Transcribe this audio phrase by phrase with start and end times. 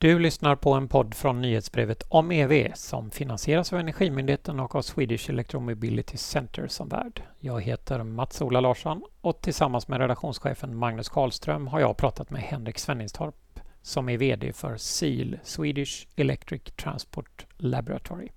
[0.00, 4.82] Du lyssnar på en podd från nyhetsbrevet om EV som finansieras av Energimyndigheten och av
[4.82, 7.22] Swedish Electromobility Center som värd.
[7.40, 12.78] Jag heter Mats-Ola Larsson och tillsammans med redaktionschefen Magnus Karlström har jag pratat med Henrik
[12.78, 18.28] Svenningstorp som är VD för SEAL, Swedish Electric Transport Laboratory.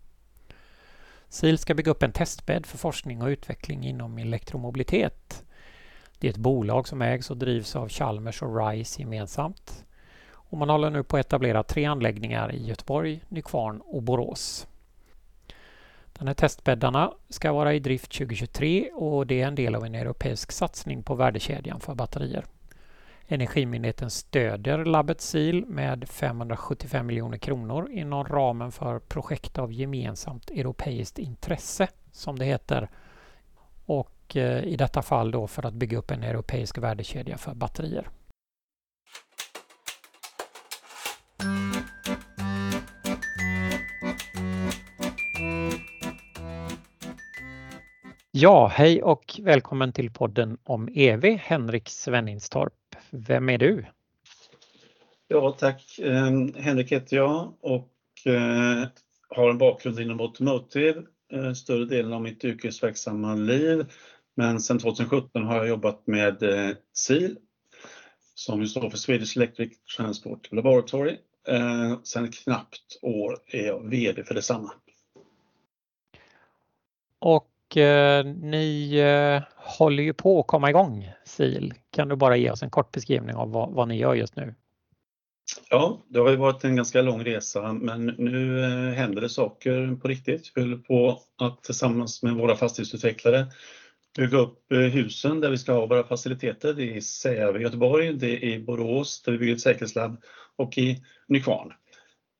[1.29, 5.43] SEAL ska bygga upp en testbädd för forskning och utveckling inom elektromobilitet.
[6.19, 9.85] Det är ett bolag som ägs och drivs av Chalmers och RISE gemensamt.
[10.53, 14.67] Och man håller nu på att etablera tre anläggningar i Göteborg, Nykvarn och Borås.
[16.13, 19.95] De här testbäddarna ska vara i drift 2023 och det är en del av en
[19.95, 22.45] europeisk satsning på värdekedjan för batterier.
[23.27, 31.19] Energimyndigheten stödjer labbet SIL med 575 miljoner kronor inom ramen för projekt av gemensamt europeiskt
[31.19, 32.89] intresse som det heter.
[33.85, 38.09] Och eh, i detta fall då för att bygga upp en europeisk värdekedja för batterier.
[48.35, 52.95] Ja, hej och välkommen till podden om EV, Henrik Svenningstorp.
[53.09, 53.85] Vem är du?
[55.27, 55.99] Ja, tack.
[56.03, 57.91] Ehm, Henrik heter jag och
[58.25, 58.87] eh,
[59.29, 63.85] har en bakgrund inom automotive eh, större delen av mitt yrkesverksamma liv.
[64.35, 67.37] Men sedan 2017 har jag jobbat med eh, SIL
[68.35, 71.17] som ju står för Swedish Electric Transport Laboratory.
[72.03, 74.71] Sen knappt år är jag VD för detsamma.
[77.19, 81.73] Och Eh, ni eh, håller ju på att komma igång SIL.
[81.91, 84.55] Kan du bara ge oss en kort beskrivning av vad, vad ni gör just nu?
[85.69, 89.95] Ja, det har ju varit en ganska lång resa men nu eh, händer det saker
[90.01, 90.51] på riktigt.
[90.55, 93.47] Vi håller på att tillsammans med våra fastighetsutvecklare
[94.17, 96.73] bygga upp eh, husen där vi ska ha våra faciliteter.
[96.73, 100.21] Det är i Säve i Göteborg, det är i Borås där vi bygger ett säkerhetslabb
[100.55, 101.73] och i Nykvarn.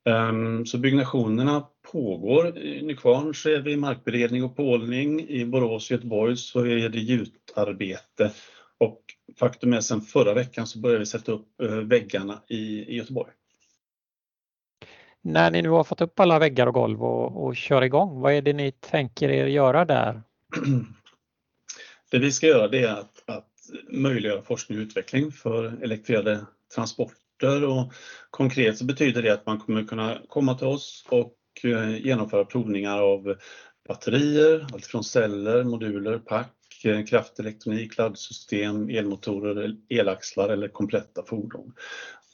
[0.10, 2.58] Ehm, så byggnationerna pågår.
[2.58, 5.30] I Nykvarn så är vi markberedning och pålning.
[5.30, 8.32] I Borås och Göteborg så är det gjutarbete.
[8.78, 9.02] Och
[9.40, 13.32] faktum är sen förra veckan så började vi sätta upp eh, väggarna i, Göteborg.
[15.22, 18.34] När ni nu har fått upp alla väggar och golv och, och kör igång, vad
[18.34, 20.22] är det ni tänker er göra där?
[22.12, 23.50] Det vi ska göra det är att, att
[23.92, 27.94] möjliggöra forskning och utveckling för elektrifierade transporter och
[28.30, 33.02] konkret så betyder det att man kommer kunna komma till oss och eh, genomföra provningar
[33.02, 33.36] av
[33.88, 41.74] batterier, allt från celler, moduler, pack, eh, kraftelektronik, laddsystem, elmotorer, elaxlar eller kompletta fordon.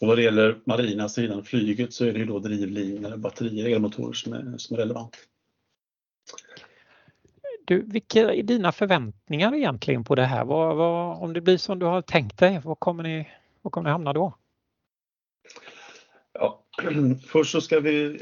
[0.02, 4.14] Och vad det gäller marina sidan, flyget, så är det ju då drivlinor, batterier, elmotorer
[4.14, 5.18] som är, som är relevant.
[7.66, 10.46] Du, vilka är dina förväntningar egentligen på det här?
[10.46, 13.30] Vad, vad, om det blir som du har tänkt dig, var kommer ni,
[13.62, 14.34] var kommer ni hamna då?
[16.34, 16.64] Ja,
[17.28, 18.18] först så ska vi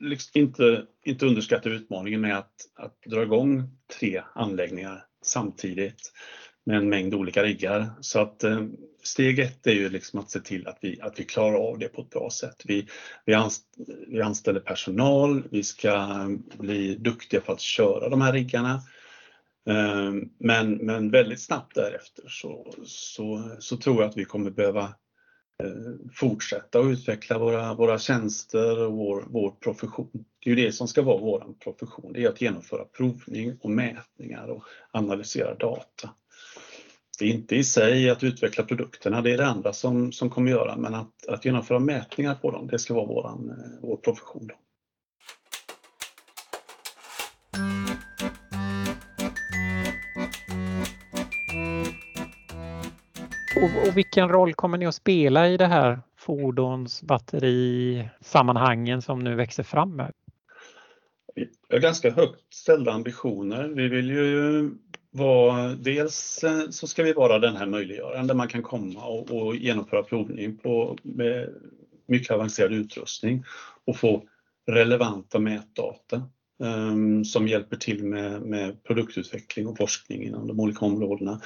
[0.00, 6.12] liksom inte, inte underskatta utmaningen med att, att dra igång tre anläggningar samtidigt
[6.66, 7.90] med en mängd olika riggar.
[8.00, 8.66] Så att eh,
[9.02, 11.88] steg ett är ju liksom att se till att vi, att vi klarar av det
[11.88, 12.62] på ett bra sätt.
[12.64, 12.88] Vi,
[13.24, 13.64] vi, anst,
[14.08, 16.26] vi anställer personal, vi ska
[16.58, 18.82] bli duktiga på att köra de här riggarna.
[19.68, 24.94] Eh, men, men väldigt snabbt därefter så, så, så tror jag att vi kommer behöva
[25.62, 30.10] Eh, fortsätta att utveckla våra, våra tjänster och vår, vår profession.
[30.12, 33.70] Det är ju det som ska vara vår profession, det är att genomföra provning och
[33.70, 36.10] mätningar och analysera data.
[37.18, 40.50] Det är inte i sig att utveckla produkterna, det är det andra som, som kommer
[40.50, 44.46] göra, men att, att genomföra mätningar på dem, det ska vara våran, eh, vår profession.
[44.46, 44.54] Då.
[53.56, 59.62] Och, och, vilken roll kommer ni att spela i det här fordonsbatterisammanhangen som nu växer
[59.62, 59.96] fram?
[59.96, 60.12] Med?
[61.34, 63.68] Vi har ganska högt ställda ambitioner.
[63.68, 64.70] Vi vill ju
[65.10, 69.30] vara, dels eh, så ska vi vara den här möjliggöraren där man kan komma och,
[69.30, 71.48] och genomföra provning på med
[72.06, 73.44] mycket avancerad utrustning
[73.84, 74.22] och få
[74.66, 76.22] relevanta mätdata
[76.64, 81.40] Ehm, som hjälper till med, med produktutveckling och forskning inom de olika områdena.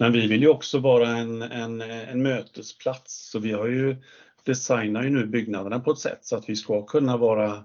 [0.00, 3.96] Men vi vill ju också vara en, en, en mötesplats så vi har ju
[4.44, 7.64] designar ju nu byggnaderna på ett sätt så att vi ska kunna vara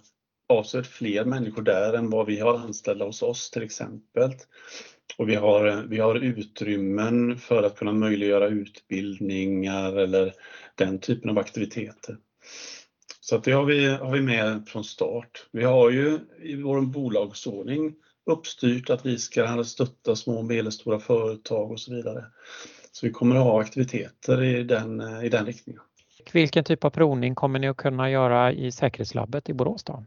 [0.50, 4.32] avsevärt fler människor där än vad vi har anställda hos oss till exempel.
[5.18, 10.34] Och vi har, vi har utrymmen för att kunna möjliggöra utbildningar eller
[10.76, 12.18] den typen av aktiviteter.
[13.26, 15.46] Så att det har vi, har vi med från start.
[15.52, 21.72] Vi har ju i vår bolagsordning uppstyrt att vi ska stötta små och medelstora företag
[21.72, 22.26] och så vidare.
[22.92, 25.82] Så vi kommer att ha aktiviteter i den, i den riktningen.
[26.34, 30.04] Vilken typ av provning kommer ni att kunna göra i säkerhetslabbet i Borås då?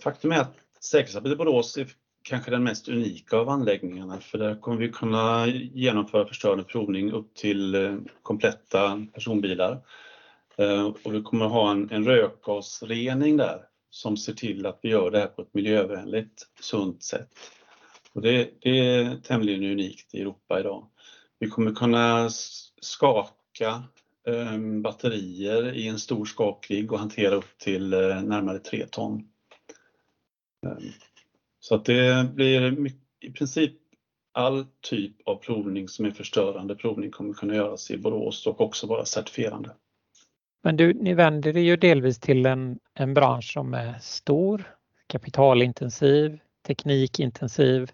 [0.00, 1.86] Faktum är att säkerhetslabbet i Borås är
[2.22, 7.34] kanske den mest unika av anläggningarna för där kommer vi kunna genomföra förstörande provning upp
[7.34, 9.80] till eh, kompletta personbilar.
[10.58, 15.10] Eh, och vi kommer ha en, en rökgasrening där som ser till att vi gör
[15.10, 17.28] det här på ett miljövänligt, sunt sätt.
[18.12, 20.86] Och det, det är tämligen unikt i Europa idag.
[21.38, 22.30] Vi kommer kunna
[22.80, 23.82] skaka
[24.28, 29.28] eh, batterier i en stor skakrigg och hantera upp till eh, närmare 3 ton.
[30.66, 30.92] Ehm,
[31.60, 32.88] så att det blir
[33.20, 33.72] i princip
[34.32, 38.86] all typ av provning som är förstörande provning kommer kunna göras i Borås och också
[38.86, 39.74] vara certifierande.
[40.62, 44.62] Men du, ni vänder er ju delvis till en, en bransch som är stor,
[45.06, 47.90] kapitalintensiv, teknikintensiv,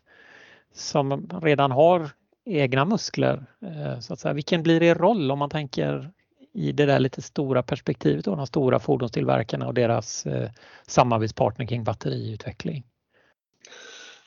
[0.72, 2.10] som redan har
[2.44, 3.46] egna muskler.
[3.62, 4.34] Eh, så att säga.
[4.34, 6.10] Vilken blir er roll om man tänker
[6.52, 10.50] i det där lite stora perspektivet, då, de stora fordonstillverkarna och deras eh,
[10.86, 12.84] samarbetspartner kring batteriutveckling?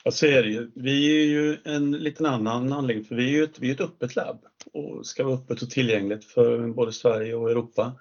[0.04, 3.58] Jag ser det Vi är ju en liten annan anläggning för vi är ju ett,
[3.58, 7.50] vi är ett öppet labb och ska vara öppet och tillgängligt för både Sverige och
[7.50, 7.92] Europa.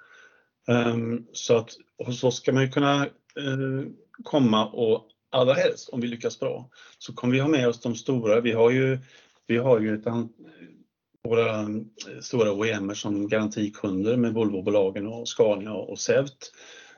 [0.68, 1.70] Ehm, så att
[2.06, 3.86] hos oss ska man ju kunna eh,
[4.24, 7.96] komma och allra helst om vi lyckas bra så kommer vi ha med oss de
[7.96, 8.42] stora.
[8.42, 9.00] Vi har ju,
[9.48, 10.06] vi har ju ett,
[11.24, 11.70] våra eh,
[12.22, 16.52] stora OEM som garantikunder med Volvobolagen och Scania och Sevt.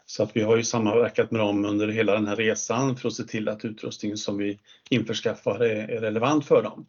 [0.05, 3.13] Så att vi har ju samverkat med dem under hela den här resan för att
[3.13, 6.85] se till att utrustningen som vi införskaffar är, är relevant för dem.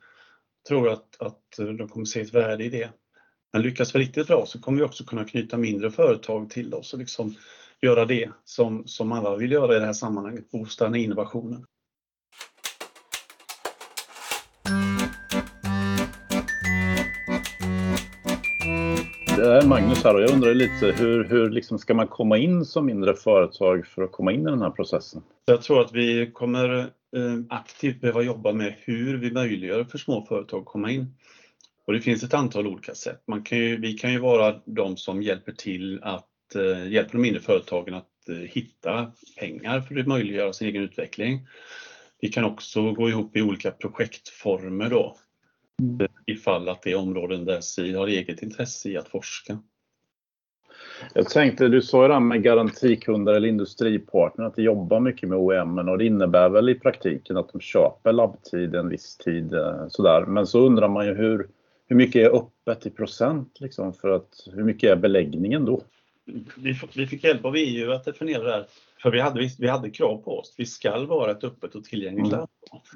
[0.62, 2.90] Jag tror att, att de kommer se ett värde i det.
[3.52, 6.92] Men lyckas vi riktigt bra så kommer vi också kunna knyta mindre företag till oss
[6.92, 7.34] och liksom
[7.82, 11.64] göra det som, som alla vill göra i det här sammanhanget, boosta innovationen.
[19.36, 22.64] Det är Magnus här och jag undrar lite hur, hur liksom ska man komma in
[22.64, 25.22] som mindre företag för att komma in i den här processen?
[25.44, 26.78] Jag tror att vi kommer
[27.16, 31.14] eh, aktivt behöva jobba med hur vi möjliggör för små företag att komma in.
[31.90, 33.22] Och det finns ett antal olika sätt.
[33.26, 37.18] Man kan ju, vi kan ju vara de som hjälper till att eh, hjälpa de
[37.18, 41.46] mindre företagen att eh, hitta pengar för att möjliggöra sin egen utveckling.
[42.20, 45.16] Vi kan också gå ihop i olika projektformer då
[45.82, 46.08] mm.
[46.26, 49.58] ifall att det är områden där SID har eget intresse i att forska.
[51.14, 55.28] Jag tänkte, du sa ju det här med garantikunder eller industripartner, att de jobbar mycket
[55.28, 59.54] med OEM och det innebär väl i praktiken att de köper labbtid en viss tid
[59.54, 60.26] eh, sådär.
[60.26, 61.48] Men så undrar man ju hur,
[61.90, 65.82] hur mycket är öppet i procent liksom för att hur mycket är beläggningen då?
[66.56, 68.66] Vi, vi fick hjälp av EU att definiera det här.
[69.02, 70.54] För vi hade, vi hade krav på oss.
[70.56, 72.46] Vi ska vara ett öppet och tillgängligt mm.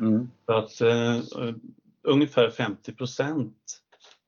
[0.00, 0.30] Mm.
[0.46, 1.54] Så att uh,
[2.02, 3.80] ungefär 50 procent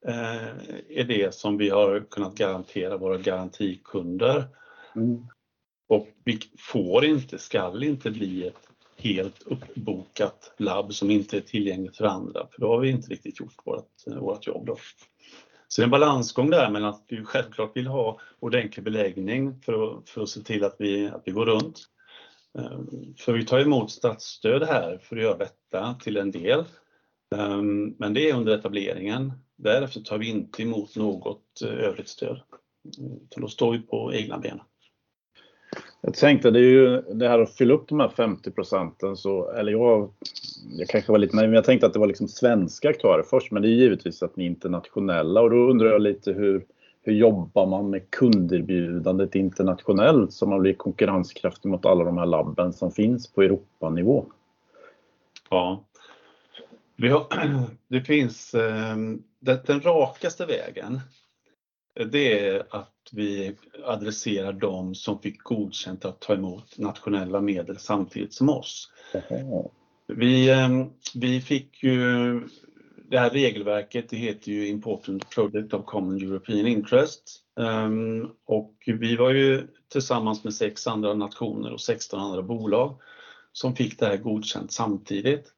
[0.08, 0.48] uh,
[0.88, 4.44] är det som vi har kunnat garantera våra garantikunder.
[4.96, 5.26] Mm.
[5.88, 11.96] Och vi får inte, skall inte bli ett helt uppbokat labb som inte är tillgängligt
[11.96, 14.66] för andra, för då har vi inte riktigt gjort vårt, vårt jobb.
[14.66, 14.76] Då.
[15.68, 19.98] Så det är en balansgång där mellan att vi självklart vill ha ordentlig beläggning för
[19.98, 21.80] att, för att se till att vi, att vi går runt.
[22.58, 26.64] Ehm, för vi tar emot statsstöd här för att göra detta till en del.
[27.36, 29.32] Ehm, men det är under etableringen.
[29.56, 32.40] Därefter tar vi inte emot något eh, övrigt stöd.
[32.98, 34.60] Mm, Utan då står vi på egna ben.
[36.06, 39.50] Jag tänkte det är ju det här att fylla upp de här 50 procenten så,
[39.50, 40.10] eller jag,
[40.78, 43.52] jag kanske var lite naiv, men jag tänkte att det var liksom svenska aktörer först,
[43.52, 46.64] men det är givetvis att ni är internationella och då undrar jag lite hur,
[47.02, 52.72] hur jobbar man med kunderbjudandet internationellt så man blir konkurrenskraftig mot alla de här labben
[52.72, 54.24] som finns på Europanivå?
[55.50, 55.84] Ja,
[57.88, 61.00] det finns ehm, den rakaste vägen
[62.04, 68.34] det är att vi adresserar de som fick godkänt att ta emot nationella medel samtidigt
[68.34, 68.92] som oss.
[70.06, 72.40] Vi, ehm, vi fick ju
[73.10, 77.22] det här regelverket, det heter ju Important Project of Common European Interest.
[77.60, 83.00] Ehm, och vi var ju tillsammans med sex andra nationer och 16 andra bolag
[83.52, 85.52] som fick det här godkänt samtidigt.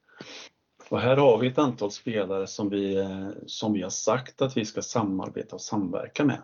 [0.89, 4.57] Och här har vi ett antal spelare som vi, eh, som vi har sagt att
[4.57, 6.41] vi ska samarbeta och samverka med.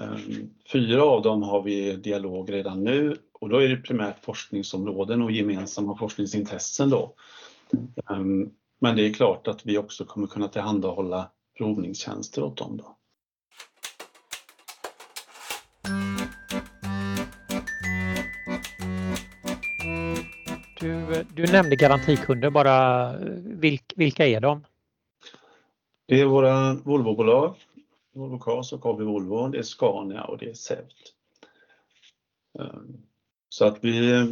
[0.00, 5.22] Ehm, fyra av dem har vi dialog redan nu och då är det primärt forskningsområden
[5.22, 7.14] och gemensamma forskningsintressen då.
[8.10, 8.50] Ehm,
[8.80, 12.76] men det är klart att vi också kommer kunna tillhandahålla provningstjänster åt dem.
[12.76, 12.96] Då.
[21.34, 23.16] Du, nämnde garantikunder bara.
[23.44, 24.64] Vilk, vilka är de?
[26.06, 27.54] Det är våra Volvobolag
[28.12, 31.14] Volvo Cars och AB Volvo, det är Scania och det är Sevt.
[32.58, 33.02] Ehm,
[33.48, 34.26] så att vi,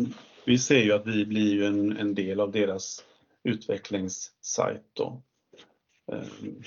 [0.46, 3.04] vi ser ju att vi blir en, en del av deras
[3.44, 5.22] utvecklingssajt då.
[6.12, 6.62] Ehm,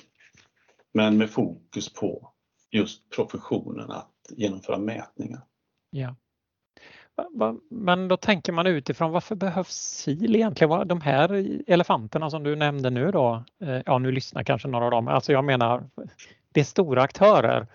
[0.93, 2.33] men med fokus på
[2.71, 5.41] just professionen att genomföra mätningar.
[5.89, 6.15] Ja.
[7.69, 10.87] Men då tänker man utifrån varför behövs SIL egentligen?
[10.87, 14.91] De här elefanterna som du nämnde nu då, eh, ja nu lyssnar kanske några av
[14.91, 15.89] dem, alltså jag menar
[16.51, 17.67] det är stora aktörer.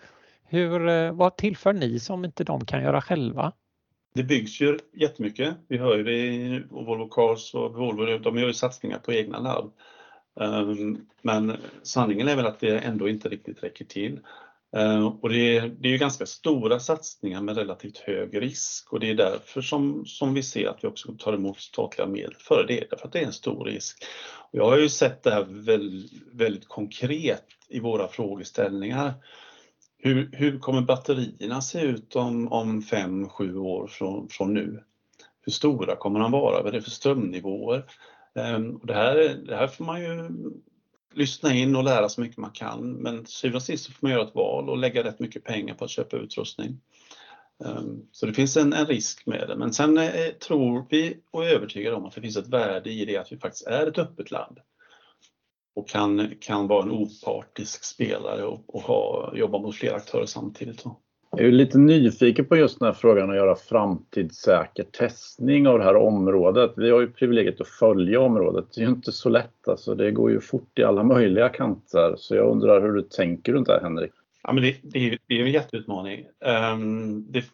[0.45, 3.53] Hur, eh, vad tillför ni som inte de kan göra själva?
[4.15, 5.55] Det byggs ju jättemycket.
[5.69, 9.39] Vi hör ju det i Volvo Cars och Volvo, de gör ju satsningar på egna
[9.39, 9.73] labb.
[10.41, 14.21] Ehm, men sanningen är väl att det ändå inte riktigt räcker till.
[14.77, 19.01] Eh, och det är, det är ju ganska stora satsningar med relativt hög risk och
[19.01, 22.65] det är därför som, som vi ser att vi också tar emot statliga medel för
[22.69, 24.05] det, därför att det är en stor risk.
[24.53, 29.15] Och jag har ju sett det här väldigt, väldigt konkret i våra frågeställningar.
[29.99, 34.85] Hur, hur kommer batterierna se ut om, om fem, sju år från, från nu?
[35.41, 36.63] Hur stora kommer de vara?
[36.63, 37.85] Vad är det för strömnivåer?
[38.35, 39.15] Eh, det, här,
[39.47, 40.31] det här får man ju
[41.19, 42.93] lyssna in och lära så mycket man kan.
[42.93, 45.75] Men syvende och sist så får man göra ett val och lägga rätt mycket pengar
[45.75, 46.81] på att köpa utrustning.
[47.65, 49.57] Ehm, så det finns en, en risk med det.
[49.57, 53.05] Men sen är, tror vi och är övertygade om att det finns ett värde i
[53.05, 54.59] det att vi faktiskt är ett öppet land
[55.75, 60.85] och kan, kan vara en opartisk spelare och, och ha, jobba mot flera aktörer samtidigt.
[61.31, 65.85] Jag är lite nyfiken på just den här frågan att göra framtidssäker testning av det
[65.85, 66.73] här området.
[66.77, 68.65] Vi har ju privilegiet att följa området.
[68.75, 69.95] Det är ju inte så lätt alltså.
[69.95, 72.15] Det går ju fort i alla möjliga kanter.
[72.19, 74.13] Så jag undrar hur du tänker runt det här Henrik?
[74.43, 76.27] Ja, men det, det, är, det är en jätteutmaning.
[76.73, 77.45] Um, det,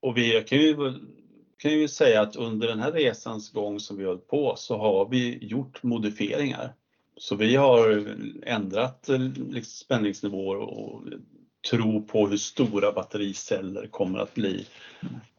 [0.00, 0.76] och vi kan ju,
[1.58, 5.08] kan ju säga att under den här resans gång som vi höll på så har
[5.08, 6.72] vi gjort modifieringar.
[7.16, 8.06] Så vi har
[8.42, 9.18] ändrat eh,
[9.50, 11.02] liksom, spänningsnivåer och
[11.70, 14.66] tro på hur stora battericeller kommer att bli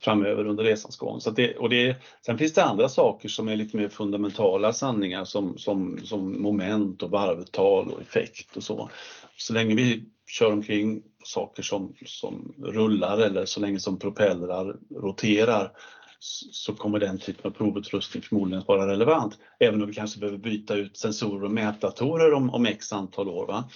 [0.01, 1.21] framöver under resans gång.
[1.21, 5.25] Så det, och det, sen finns det andra saker som är lite mer fundamentala sanningar
[5.25, 8.89] som, som, som moment och varvtal och effekt och så.
[9.37, 14.75] Så länge vi kör omkring på saker som, som rullar eller så länge som propellrar
[14.95, 15.71] roterar
[16.51, 19.37] så kommer den typen av provutrustning förmodligen att vara relevant.
[19.59, 23.47] Även om vi kanske behöver byta ut sensorer och mätdatorer om, om x antal år.
[23.47, 23.69] Va?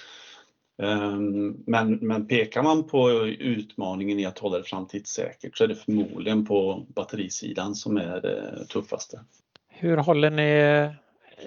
[0.78, 5.76] Ehm, men, men pekar man på utmaningen i att hålla det framtidssäkert så är det
[5.76, 9.20] förmodligen på batterisidan som är det tuffaste.
[9.68, 10.92] Hur håller ni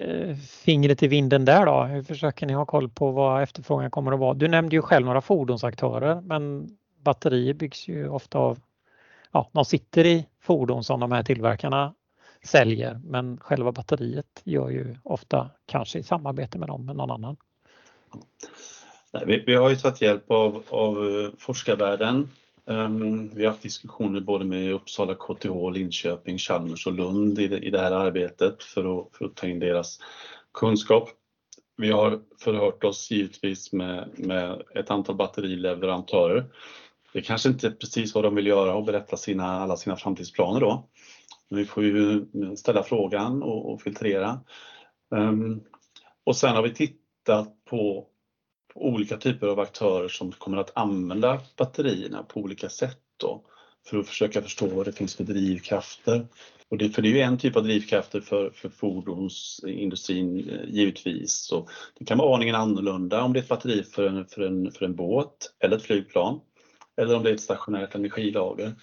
[0.01, 1.83] eh, fingret i vinden där då?
[1.83, 4.35] Hur försöker ni ha koll på vad efterfrågan kommer att vara?
[4.35, 6.69] Du nämnde ju själv några fordonsaktörer men
[7.05, 8.59] batterier byggs ju ofta av,
[9.33, 11.95] ja, de sitter i fordon som de här tillverkarna
[12.45, 17.37] säljer men själva batteriet gör ju ofta kanske i samarbete med dem med någon annan.
[19.13, 22.29] Nej, vi, vi, har ju tagit hjälp av, av eh, forskarvärlden.
[22.65, 27.59] Um, vi har haft diskussioner både med Uppsala, KTH, Linköping, Chalmers och Lund i det,
[27.59, 30.01] i det här arbetet för att, för att ta in deras
[30.55, 31.11] kunskap.
[31.77, 36.45] Vi har förhört oss givetvis med, med ett antal batterileverantörer.
[37.13, 40.61] Det kanske inte är precis vad de vill göra och berätta sina, alla sina framtidsplaner
[40.61, 40.89] då.
[41.49, 42.27] Men vi får ju
[42.57, 44.41] ställa frågan och, och filtrera.
[45.11, 45.61] Um,
[46.25, 48.07] och sen har vi tittat på
[48.75, 53.45] olika typer av aktörer som kommer att använda batterierna på olika sätt då,
[53.87, 56.27] för att försöka förstå vad det finns för drivkrafter.
[56.69, 61.33] Och det, för det är ju en typ av drivkrafter för, för fordonsindustrin eh, givetvis.
[61.33, 64.73] Så det kan vara aningen annorlunda om det är ett batteri för en, för, en,
[64.73, 66.41] för en båt eller ett flygplan.
[66.97, 68.75] Eller om det är ett stationärt energilager.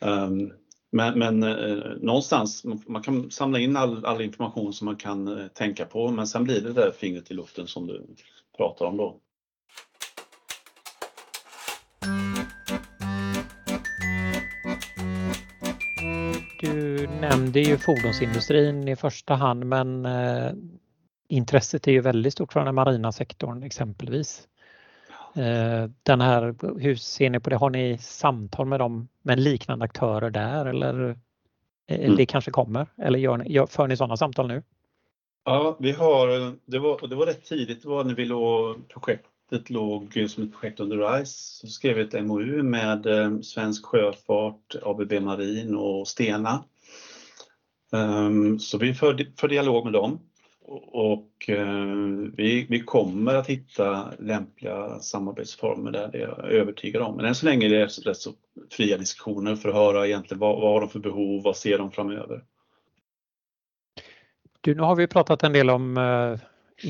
[0.00, 0.52] Um,
[0.92, 5.46] men, men eh, någonstans, man kan samla in all, all, information som man kan eh,
[5.46, 8.06] tänka på men sen blir det där fingret i luften som du
[8.56, 9.20] pratar om då.
[16.60, 20.52] Du nämnde ju fordonsindustrin i första hand men eh,
[21.28, 24.48] intresset är ju väldigt stort från den marina sektorn exempelvis.
[25.36, 27.56] Eh, den här, hur ser ni på det?
[27.56, 31.16] Har ni samtal med dem med liknande aktörer där eller
[31.86, 32.16] eh, mm.
[32.16, 32.86] det kanske kommer?
[32.96, 34.62] Eller gör ni, för ni sådana samtal nu?
[35.44, 39.70] Ja, vi har, det var, det var rätt tidigt, det var när vi låg, projektet
[39.70, 44.76] låg som ett projekt under RISE, så skrev vi ett MOU med eh, Svensk Sjöfart,
[44.82, 46.64] ABB Marin och Stena.
[47.92, 50.20] Um, så vi för, för dialog med dem
[50.86, 57.16] och uh, vi, vi kommer att hitta lämpliga samarbetsformer där, det är jag övertygad om.
[57.16, 58.32] Men än så länge är det rätt så
[58.70, 61.90] fria diskussioner för att höra egentligen vad, vad har de för behov, vad ser de
[61.90, 62.42] framöver.
[64.64, 66.38] Du, nu har vi pratat en del om eh,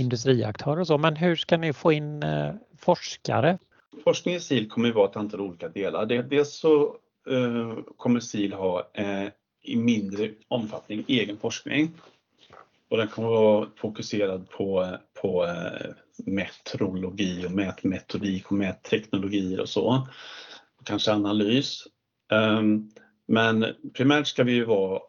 [0.00, 3.58] industriaktörer och så, men hur ska ni få in eh, forskare?
[4.04, 6.06] forskning i SIL kommer att vara ett antal olika delar.
[6.06, 6.96] Dels så
[7.30, 9.28] eh, kommer SIL ha eh,
[9.62, 11.90] i mindre omfattning egen forskning.
[12.90, 15.90] Och den kommer vara fokuserad på, på eh,
[16.26, 20.08] metrologi och mätmetodik och mätteknologier och så.
[20.84, 21.84] Kanske analys.
[22.32, 22.90] Ehm,
[23.26, 25.00] men primärt ska vi ju vara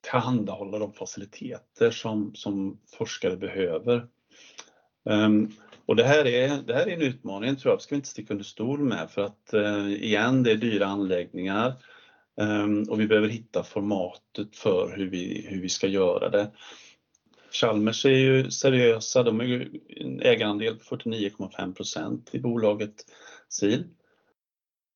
[0.00, 4.06] tillhandahålla de faciliteter som, som forskare behöver.
[5.04, 5.52] Um,
[5.86, 8.08] och det här, är, det här är en utmaning tror jag, det ska vi inte
[8.08, 11.74] sticka under stol med för att uh, igen, det är dyra anläggningar
[12.36, 16.50] um, och vi behöver hitta formatet för hur vi, hur vi ska göra det.
[17.52, 22.94] Chalmers är ju seriösa, de har ju en ägarandel på 49,5 procent i bolaget
[23.48, 23.84] SIL.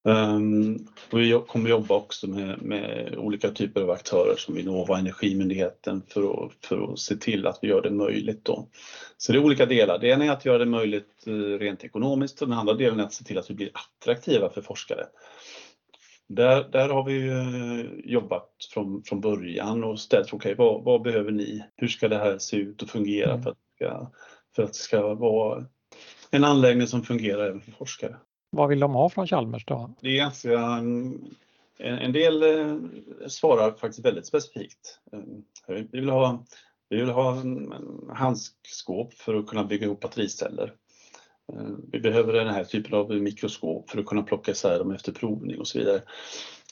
[0.06, 4.99] Um, och vi kommer jobba också med, med, olika typer av aktörer som Vinnova och
[4.99, 8.44] Energimyndigheten för att, för att se till att vi gör det möjligt.
[8.44, 8.68] Då.
[9.16, 9.99] Så det är olika delar.
[9.99, 13.04] Det ena är att göra det möjligt eh, rent ekonomiskt och den andra delen är
[13.04, 15.06] att se till att vi blir attraktiva för forskare.
[16.28, 21.30] Där, där har vi jobbat från, från början och ställt frågan, okay, vad, vad, behöver
[21.30, 21.64] ni?
[21.76, 23.42] Hur ska det här se ut och fungera mm.
[23.42, 24.12] för, att
[24.56, 25.64] för att det ska vara
[26.30, 28.16] en anläggning som fungerar även för forskare?
[28.54, 29.90] Vad vill de ha från Chalmers då?
[30.00, 31.34] Det är ganska, um,
[31.78, 32.76] en, en del eh,
[33.26, 34.99] svarar faktiskt väldigt specifikt.
[35.12, 35.20] Eh,
[35.66, 36.44] vi vill ha,
[36.88, 37.42] vi vill ha
[38.12, 40.73] handskskåp för att kunna bygga ihop battericeller.
[41.52, 45.12] Eh, vi behöver den här typen av mikroskop för att kunna plocka isär dem efter
[45.12, 46.02] provning och så vidare.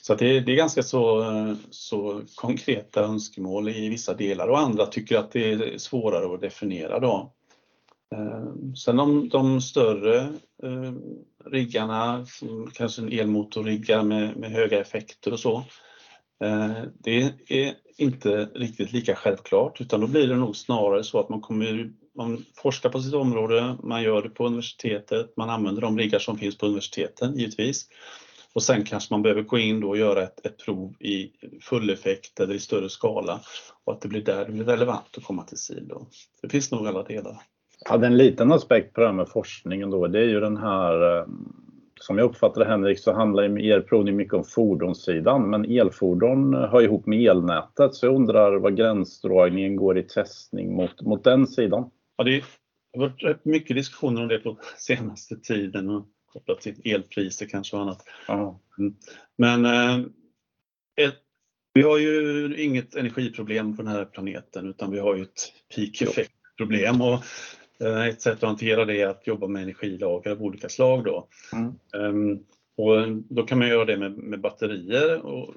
[0.01, 1.25] Så det är, det, är ganska så,
[1.69, 6.99] så konkreta önskemål i vissa delar och andra tycker att det är svårare att definiera.
[6.99, 7.33] Då.
[8.75, 10.33] Sen de, de större
[11.45, 12.25] riggarna,
[12.73, 15.57] kanske en elmotorriggar med, med höga effekter och så,
[16.43, 21.29] eh, det är inte riktigt lika självklart utan då blir det nog snarare så att
[21.29, 25.97] man kommer man forskar på sitt område, man gör det på universitetet, man använder de
[25.97, 27.87] riggar som finns på universiteten givetvis.
[28.53, 31.31] Och sen kanske man behöver gå in då och göra ett, ett prov i
[31.61, 33.41] full effekt eller i större skala
[33.83, 35.91] och att det blir där det blir relevant att komma till SIL.
[36.41, 37.41] Det finns nog alla delar.
[37.89, 41.17] Ja, en liten aspekt på det här med forskningen då, det är ju den här
[41.17, 41.25] eh,
[41.99, 46.81] som jag uppfattar det Henrik så handlar er provning mycket om fordonssidan men elfordon hör
[46.81, 51.89] ihop med elnätet så jag undrar vad gränsdragningen går i testning mot, mot den sidan?
[52.17, 52.43] Ja, det
[52.93, 57.75] har varit rätt mycket diskussioner om det på senaste tiden och kopplat till elpriser kanske
[57.75, 58.01] och annat.
[58.77, 58.95] Mm.
[59.37, 60.05] Men eh,
[60.95, 61.19] ett,
[61.73, 66.01] vi har ju inget energiproblem på den här planeten utan vi har ju ett peak
[66.01, 67.21] effect-problem och eh,
[67.83, 71.27] ett sätt att hantera det är att jobba med energilager av olika slag då.
[71.53, 71.73] Mm.
[71.93, 72.45] Um,
[72.77, 75.53] och då kan man göra det med, med batterier och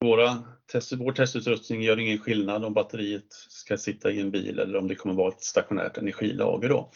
[0.00, 4.78] våra test, vår testutrustning gör ingen skillnad om batteriet ska sitta i en bil eller
[4.78, 6.68] om det kommer vara ett stationärt energilager.
[6.68, 6.90] Då.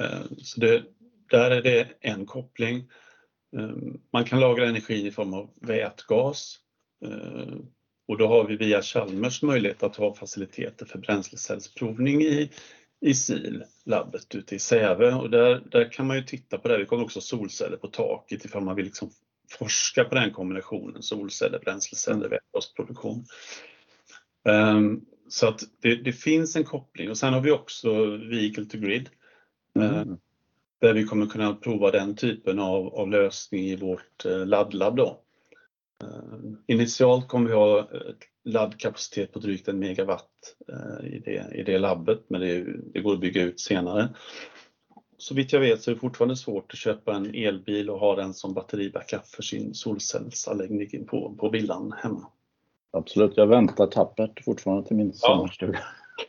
[0.00, 0.82] Eh, så det,
[1.30, 2.76] där är det en koppling.
[3.56, 3.70] Eh,
[4.12, 6.58] man kan lagra energi i form av vätgas
[7.04, 7.58] eh,
[8.08, 12.50] och då har vi via Chalmers möjlighet att ha faciliteter för bränslecellsprovning i,
[13.00, 16.78] i SIL, labbet ute i Säve och där, där kan man ju titta på det.
[16.78, 19.10] Vi kommer också solceller på taket ifall man vill liksom
[19.50, 22.30] forska på den kombinationen solceller, bränsleceller, mm.
[22.30, 23.24] vätgasproduktion.
[24.44, 28.78] Um, så att det, det, finns en koppling och sen har vi också Vehicle to
[28.78, 29.08] Grid.
[29.76, 29.94] Mm.
[29.94, 30.16] Uh,
[30.80, 34.96] där vi kommer kunna prova den typen av, av lösning i vårt uh, laddlabb.
[34.96, 35.22] Då.
[36.04, 37.88] Uh, initialt kommer vi ha
[38.44, 43.14] laddkapacitet på drygt en megawatt uh, i, det, i det labbet men det, det går
[43.14, 44.08] att bygga ut senare
[45.18, 48.16] så vitt jag vet så är det fortfarande svårt att köpa en elbil och ha
[48.16, 52.26] den som batteribackup för sin solcellsanläggning på, på villan hemma.
[52.90, 55.78] Absolut, jag väntar tappert fortfarande till min sommarstuga.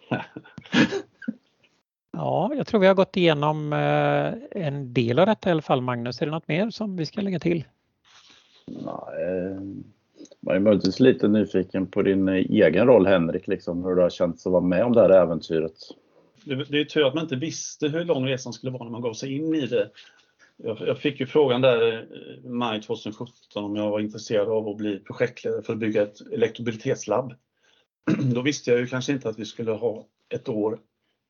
[0.09, 0.23] Ja.
[2.13, 5.81] ja, jag tror vi har gått igenom eh, en del av detta i alla fall.
[5.81, 7.63] Magnus, är det något mer som vi ska lägga till?
[8.69, 9.55] Nej,
[10.39, 14.09] man är möjligtvis lite nyfiken på din eh, egen roll Henrik, liksom, hur det har
[14.09, 15.73] känts att vara med om det här äventyret
[16.43, 19.13] det är tur att man inte visste hur lång resan skulle vara när man gav
[19.13, 19.89] sig in i det.
[20.57, 22.03] Jag, jag fick ju frågan där
[22.45, 26.21] i maj 2017 om jag var intresserad av att bli projektledare för att bygga ett
[26.31, 27.33] elektromobilitetslabb.
[28.33, 30.79] Då visste jag ju kanske inte att vi skulle ha ett år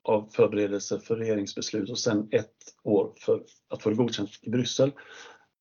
[0.03, 4.91] av förberedelse för regeringsbeslut och sen ett år för att få det godkänt i Bryssel.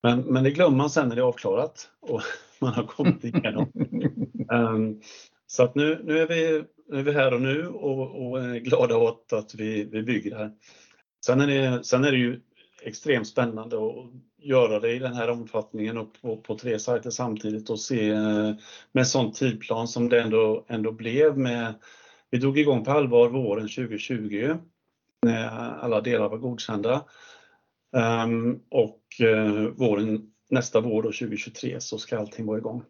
[0.02, 2.22] Men, men det glömmer man sen när det är avklarat och
[2.60, 3.72] man har kommit igenom.
[4.52, 5.00] um,
[5.46, 8.58] så att nu, nu, är vi, nu är vi här och nu och, och är
[8.58, 10.52] glada åt att vi, vi bygger det här.
[11.26, 12.40] Sen är det, sen är det ju
[12.82, 13.94] extremt spännande att
[14.38, 18.52] göra det i den här omfattningen och på, på tre sajter samtidigt och se eh,
[18.92, 21.74] med sån tidplan som det ändå, ändå blev med
[22.30, 24.56] vi drog igång på allvar våren 2020
[25.22, 25.48] när
[25.80, 27.04] alla delar var godkända.
[27.96, 32.82] Ehm, och eh, våren, nästa vår då, 2023 så ska allting vara igång.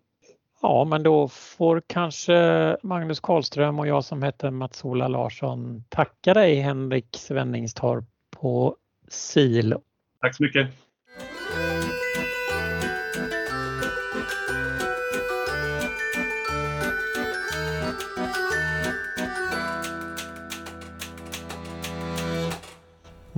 [0.63, 6.55] Ja, men då får kanske Magnus Karlström och jag som heter Mats-Ola Larsson tacka dig
[6.55, 8.77] Henrik Svenningstorp på
[9.09, 9.75] SIL.
[10.21, 10.88] Tack så mycket!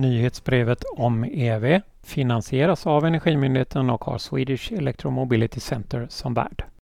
[0.01, 6.63] Nyhetsbrevet om EV finansieras av Energimyndigheten och har Swedish Electromobility Center som värd.